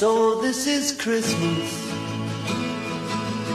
[0.00, 1.92] So this is Christmas.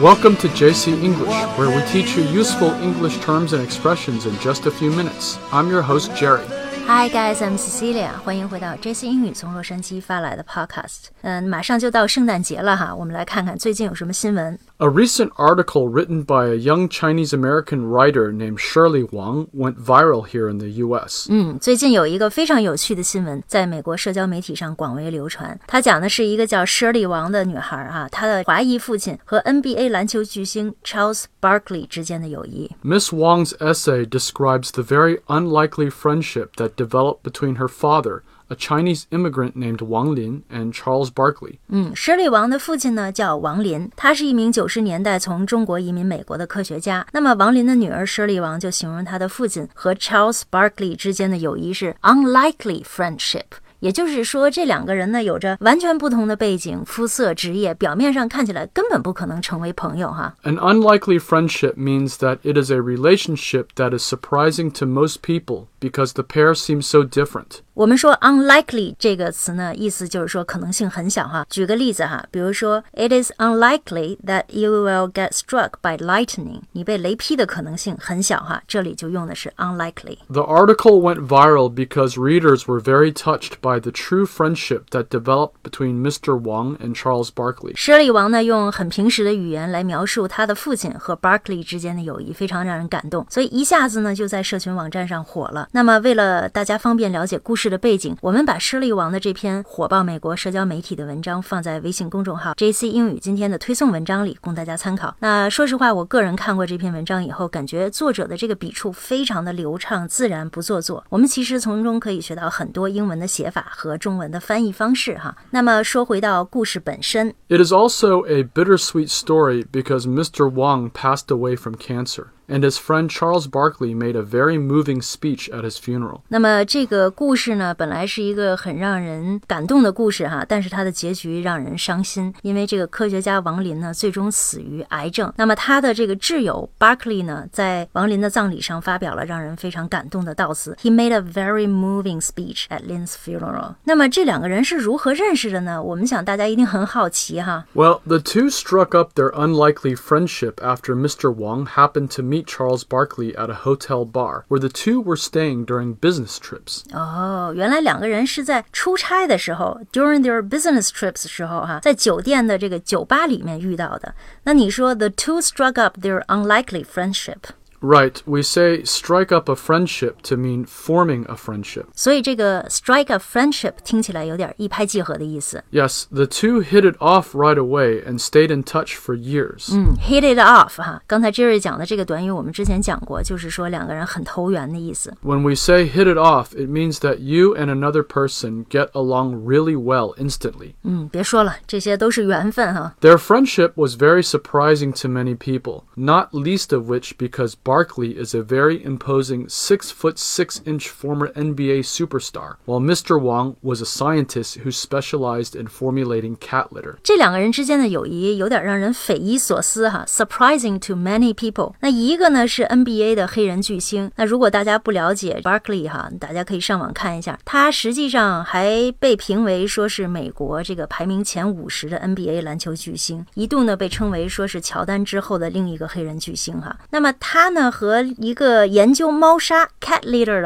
[0.00, 4.66] Welcome to JC English, where we teach you useful English terms and expressions in just
[4.66, 5.38] a few minutes.
[5.52, 6.44] I'm your host, Jerry.
[6.87, 11.07] Hi guys, I'm Cecilia，欢迎回到 JC 英语从洛杉矶发来的 Podcast。
[11.21, 14.57] 嗯，马上就到圣诞节了哈，我们来看看最近有什么新闻。
[14.77, 20.49] A recent article written by a young Chinese American writer named Shirley Wang went viral here
[20.49, 21.27] in the U.S.
[21.29, 25.59] 嗯，最近有一个非常有趣的新闻，在美国社交媒体上广为流传。
[25.67, 32.71] 它讲的是一个叫 Shirley 王的女孩啊，她的华裔父亲和 NBA 篮球巨星 Charles Barkley 之间的友谊。
[32.81, 39.05] Miss Wang's essay describes the very unlikely friendship that developed between her father, a Chinese
[39.11, 41.59] immigrant named Wang Lin, and Charles Barkley.
[41.67, 47.05] 嗯，Shirley 王的父亲呢叫王林，他是一名九十年代从中国移民美国的科学家。
[47.11, 53.43] 那么王林的女儿 Shirley 王就形容他的父亲和 Charles Barkley 之间的友谊是 unlikely friendship。
[53.81, 60.33] 也就是说，这两个人呢有着完全不同的背景、肤色、职业，表面上看起来根本不可能成为朋友哈。
[60.43, 65.67] An unlikely friendship means that it is a relationship that is surprising to most people
[65.79, 67.59] because the pair seems so different.
[67.75, 71.45] 我们说 unlikely 这个词呢，意思就是说可能性很小哈。
[71.47, 78.63] 举个例子哈，比如说 It is unlikely that you will get struck by lightning，你被雷劈的可能性很小哈。
[78.67, 80.17] 这里就用的是 unlikely。
[80.29, 85.04] The article went viral because readers were very touched by by the true friendship that
[85.08, 86.38] developed between Mr.
[86.38, 87.72] Wang and Charles Barkley.
[87.74, 95.68] 舍利王呢，用很平实的语言来描述他的父亲和 Barkley 之间的友谊，非常让人感动，所以一下子呢就在社群网站上火了。
[95.72, 105.14] 那么，为了大家方便了解故事的背景，我们把舍利王的这篇火爆美国社交媒体的文章放在微信公众号 JC 英语今天的推送文章里，供大家参考。
[105.20, 111.04] 那说实话，我个人看过这篇文章以后，感觉作者的这个笔触非常的流畅、自然，不做作。
[111.08, 115.35] 我们其实从中可以学到很多英文的写法和中文的翻译方式哈。
[115.51, 120.49] 那么说回到故事本身， It is also a bittersweet story because Mr.
[120.49, 125.49] Wang passed away from cancer, and his friend Charles Barkley made a very moving speech
[125.49, 126.21] at his funeral.
[126.29, 135.31] 那么这个故事呢，本来是一个很让人感动的故事哈，但是它的结局让人伤心，因为这个科学家王林呢，最终死于癌症。
[135.35, 140.77] 那么他的这个挚友 Barkley 呢，在王林的葬礼上发表了让人非常感动的悼词。
[140.81, 143.75] He made a very moving speech at Lin's funeral。
[143.83, 145.83] 那么这两个人是如何认识的呢？
[145.83, 147.65] 我们想大家一定很好奇哈。
[147.73, 151.33] Well, the two struck up their unlikely friendship after Mr.
[151.33, 155.65] Wang happened to meet Charles Barkley at a hotel bar, where the two were staying
[155.65, 156.83] during business trips.
[156.91, 164.13] 哦，原来两个人是在出差的时候，during their business trips 时候哈，在酒店的这个酒吧里面遇到的。
[164.43, 167.37] 那你说 the two struck up their unlikely friendship，
[167.81, 171.85] Right, we say strike up a friendship to mean forming a friendship.
[171.93, 175.63] 所以这个 strike a friendship 听起来有点一拍即合的意思。
[175.71, 179.71] Yes, the two hit it off right away and stayed in touch for years.
[179.71, 185.13] 嗯，hit it off 哈，刚才 Jerry 讲的这个短语我们之前讲过，就是说两个人很投缘的意思。
[185.23, 189.45] When we say hit it off, it means that you and another person get along
[189.45, 190.73] really well instantly.
[190.81, 192.95] 嗯，别说了，这些都是缘分哈。
[193.01, 198.35] Their friendship was very surprising to many people, not least of which because Barkley is
[198.35, 203.19] a very imposing 6 foot 6 inch former NBA superstar, while Mr.
[203.19, 206.95] Wang was a scientist who specialized in formulating cat litter.
[207.03, 211.73] 这两个人之间的友谊有点让人匪夷所思哈，surprising to many people。
[211.81, 226.77] 那一个呢是 NBA 的黑人巨星，那如果大家不了解 Barkley 哈，大家可以上网看一下，他实际上还被评为说是美国这个排名前五十的 NBA 篮球巨星，一度呢被称为说是乔丹之后的另一个黑人巨星哈。
[226.89, 230.42] 那么他呢 呢和一个研究猫砂 cat litter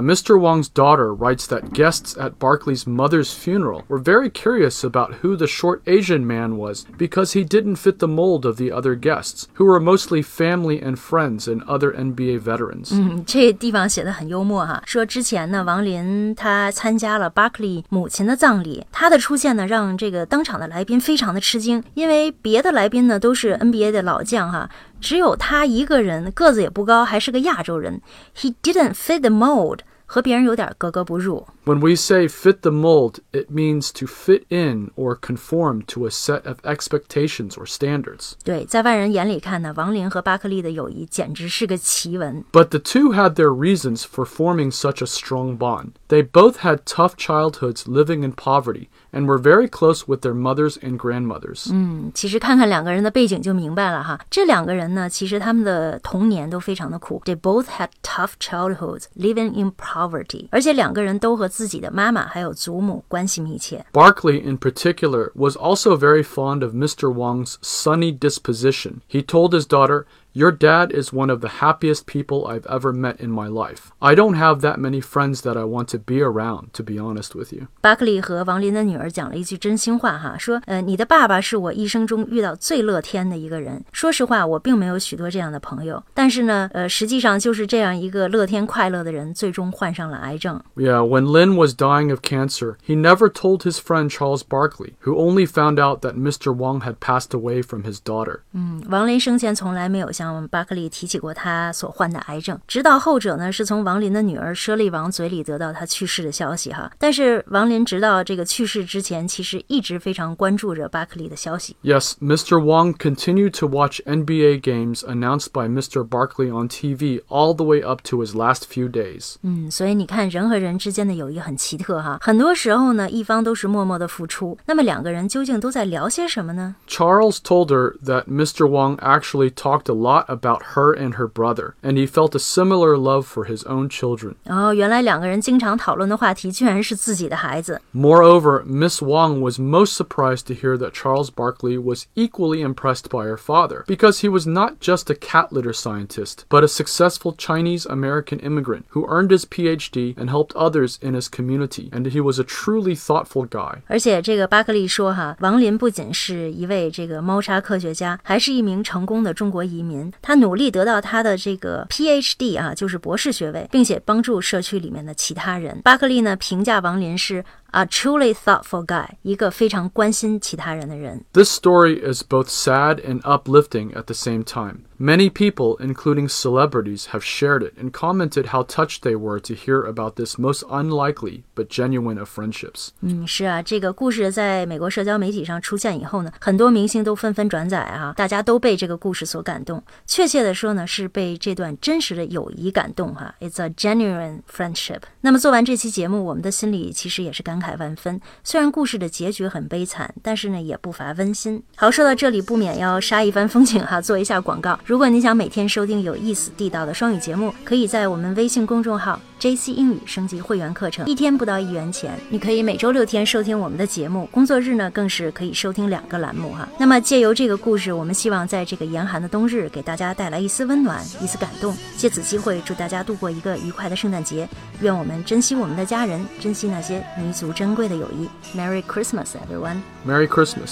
[0.00, 0.38] Mr.
[0.38, 5.46] Wang's daughter writes that guests at Barkley's mother's funeral were very curious about who the
[5.46, 9.64] short Asian man was because he didn't fit the mold of the other guests, who
[9.64, 12.90] were mostly family and friends and other NBA veterans.
[12.92, 22.09] 嗯，这地方写的很幽默哈，说之前呢，王林他参加了巴克利母亲的葬礼，他的出现呢让这个当场的来宾非常的吃惊，因为。
[22.10, 24.68] 因为别的来宾呢都是 NBA 的老将哈，
[25.00, 28.00] 只有他一个人个子也不高，还是个亚洲人。
[28.36, 31.46] He didn't fit the mold，和别人有点格格不入。
[31.69, 36.45] When we say fit the mold, it means to fit in or conform to a set
[36.45, 38.33] of expectations or standards.
[38.43, 42.43] 对，在外人眼里看呢，王林和巴克利的友谊简直是个奇闻。
[42.51, 45.93] But the two had their reasons for forming such a strong bond.
[46.07, 50.77] They both had tough childhoods living in poverty and were very close with their mothers
[50.83, 51.71] and grandmothers.
[51.73, 54.19] 嗯，其实看看两个人的背景就明白了哈。
[54.29, 57.23] 这两个人呢，其实他们的童年都非常的苦。
[57.25, 63.84] They both had tough childhoods, living in poverty，而且两个人都和自 自己的妈妈还有祖母关系密切。
[63.92, 67.12] Barkley in particular was also very fond of Mr.
[67.12, 69.02] Wang's sunny disposition.
[69.06, 70.06] He told his daughter.
[70.37, 73.93] Your dad is one of the happiest people I've ever met in my life.
[73.99, 77.29] I don't have that many friends that I want to be around, to be honest
[77.33, 77.67] with you.
[77.79, 83.85] 巴克利和王林的女儿讲了一句真心话哈，说，呃，你的爸爸是我一生中遇到最乐天的一个人。
[83.93, 90.61] 说实话，我并没有许多这样的朋友，但是呢，呃，实际上就是这样一个乐天快乐的人，最终患上了癌症。
[90.75, 95.15] Yeah, when Lin was dying of cancer, he never told his friend Charles Barkley, who
[95.15, 96.53] only found out that Mr.
[96.53, 98.39] Wang had passed away from his daughter.
[98.51, 106.91] 嗯，王林生前从来没有 向巴克利提起过他所患的癌症，直到后者呢是从王林的女儿舍利王嘴里得到他去世的消息哈。
[106.97, 111.75] 但是王林直到这个去世之前，其实一直非常关注着巴克利的消息。
[111.83, 112.59] Yes, Mr.
[112.59, 116.07] Wang continued to watch NBA games announced by Mr.
[116.07, 119.35] Barkley on TV all the way up to his last few days.
[119.43, 122.17] 嗯，所以你看，人和人之间的友谊很奇特哈。
[122.21, 126.75] 很多时候呢，一方都是默默的付出，那么两个人究竟都在聊些什么呢？
[126.87, 128.65] Charles told her that Mr.
[128.67, 132.97] Wang actually talked a lot about her and her brother, and he felt a similar
[132.97, 134.35] love for his own children.
[134.45, 137.81] 哦，原来两个人经常讨论的话题居然是自己的孩子。
[137.93, 143.25] Moreover, Miss Wang was most surprised to hear that Charles Barkley was equally impressed by
[143.25, 147.85] her father, because he was not just a cat litter scientist, but a successful Chinese
[147.85, 152.39] American immigrant who earned his PhD and helped others in his community, and he was
[152.39, 153.81] a truly thoughtful guy.
[153.87, 159.98] 而且这个巴克利说哈，王林不仅是一位这个猫砂科学家，还是一名成功的中国移民。
[160.22, 165.80] 他努力得到他的这个 PhD 啊，就是博士学位，并且帮助社区里面的其他人。
[165.82, 171.25] 巴克利呢评价王林是 a truly thoughtful guy，一个非常关心其他人的人。
[171.33, 174.85] This story is both sad and uplifting at the same time.
[174.97, 179.81] Many people, including celebrities, have shared it and commented how touched they were to hear
[179.81, 182.91] about this most unlikely but genuine of friendships.
[183.01, 189.83] 嗯，是啊，这个故事在美国社交媒体上出现以后呢，很多明星都纷纷转载啊，大家都被这个故事所感动。
[190.05, 193.35] 确切的说呢，是被这段真实的友谊感动哈。
[193.41, 195.01] It's a genuine friendship。
[195.19, 198.20] 那么做完这期节目，我们的心里其实也是感 感慨万分。
[198.42, 201.62] 虽然故事的结局很悲惨，但是呢，也不乏温馨。
[201.76, 204.78] 好，说到这里，不免要杀一番风景哈，做一下广告。
[204.84, 216.68] 如果你想每天收听有意思、地道的双语节目，可以在我们微信公众号 JC 英语升级会员课程，一天不到一元钱，你可以每周六天收听我们的节目，工作日呢更是可以收听两个栏目哈。
[216.78, 221.74] 那么借由这个故事，我们希望在这个严寒的冬日，给大家带来一丝温暖，一丝感动。
[221.96, 224.46] 借此机会，祝大家度过一个愉快的圣诞节。
[224.82, 228.28] 愿我们珍惜我们的家人，珍惜那些弥足珍贵的友谊。
[228.54, 230.70] Merry Christmas, everyone！Merry Christmas.